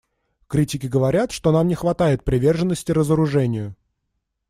[0.47, 3.75] Критики говорят, что нам не хватает приверженности разоружению.